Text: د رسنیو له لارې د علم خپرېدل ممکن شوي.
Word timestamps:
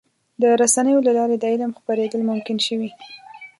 د 0.41 0.43
رسنیو 0.61 1.05
له 1.07 1.11
لارې 1.17 1.35
د 1.39 1.43
علم 1.53 1.71
خپرېدل 1.79 2.21
ممکن 2.31 2.57
شوي. 2.67 2.89